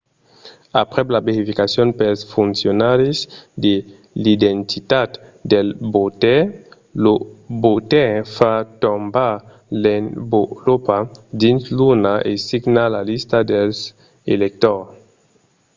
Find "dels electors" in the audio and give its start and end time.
13.51-14.87